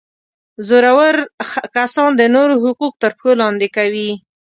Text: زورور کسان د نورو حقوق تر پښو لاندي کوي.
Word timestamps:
زورور 0.67 1.15
کسان 1.75 2.09
د 2.17 2.21
نورو 2.35 2.55
حقوق 2.63 2.93
تر 3.01 3.11
پښو 3.17 3.31
لاندي 3.41 3.69
کوي. 3.75 4.09